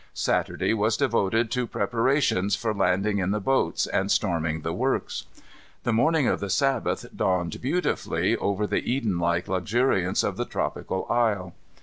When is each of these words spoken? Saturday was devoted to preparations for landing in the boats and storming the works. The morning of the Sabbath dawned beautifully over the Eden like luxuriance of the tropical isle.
Saturday 0.15 0.73
was 0.73 0.97
devoted 0.97 1.51
to 1.51 1.67
preparations 1.67 2.55
for 2.55 2.73
landing 2.73 3.19
in 3.19 3.29
the 3.29 3.39
boats 3.39 3.85
and 3.85 4.09
storming 4.09 4.61
the 4.61 4.73
works. 4.73 5.25
The 5.83 5.93
morning 5.93 6.25
of 6.25 6.39
the 6.39 6.49
Sabbath 6.49 7.05
dawned 7.15 7.61
beautifully 7.61 8.35
over 8.35 8.65
the 8.65 8.79
Eden 8.91 9.19
like 9.19 9.47
luxuriance 9.47 10.23
of 10.23 10.37
the 10.37 10.45
tropical 10.45 11.05
isle. 11.07 11.53